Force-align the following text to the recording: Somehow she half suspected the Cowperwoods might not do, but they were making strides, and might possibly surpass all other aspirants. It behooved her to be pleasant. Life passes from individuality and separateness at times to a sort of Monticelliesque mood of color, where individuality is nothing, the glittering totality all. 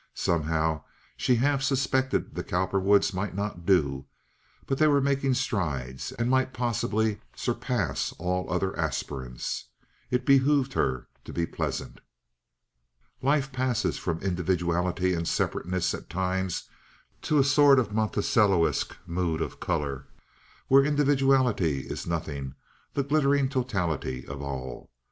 Somehow 0.15 0.83
she 1.15 1.35
half 1.35 1.61
suspected 1.61 2.33
the 2.33 2.43
Cowperwoods 2.43 3.13
might 3.13 3.35
not 3.35 3.67
do, 3.67 4.07
but 4.65 4.79
they 4.79 4.87
were 4.87 4.99
making 4.99 5.35
strides, 5.35 6.11
and 6.13 6.27
might 6.27 6.53
possibly 6.55 7.19
surpass 7.35 8.11
all 8.17 8.51
other 8.51 8.75
aspirants. 8.75 9.65
It 10.09 10.25
behooved 10.25 10.73
her 10.73 11.07
to 11.23 11.31
be 11.31 11.45
pleasant. 11.45 11.99
Life 13.21 13.51
passes 13.51 13.99
from 13.99 14.19
individuality 14.23 15.13
and 15.13 15.27
separateness 15.27 15.93
at 15.93 16.09
times 16.09 16.63
to 17.21 17.37
a 17.37 17.43
sort 17.43 17.77
of 17.77 17.89
Monticelliesque 17.93 18.95
mood 19.05 19.39
of 19.39 19.59
color, 19.59 20.07
where 20.67 20.83
individuality 20.83 21.81
is 21.81 22.07
nothing, 22.07 22.55
the 22.95 23.03
glittering 23.03 23.49
totality 23.49 24.27
all. 24.27 24.89